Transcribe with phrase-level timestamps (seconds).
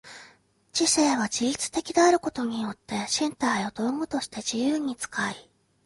[0.73, 5.49] 知性は自律的であることによって身体を道具として自由に使い、